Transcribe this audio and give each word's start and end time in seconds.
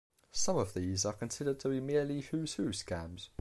Some 0.31 0.57
of 0.57 0.73
these 0.73 1.05
are 1.05 1.13
considered 1.13 1.59
to 1.59 1.69
be 1.69 1.79
merely 1.79 2.21
Who's 2.21 2.55
Who 2.55 2.69
scams. 2.69 3.29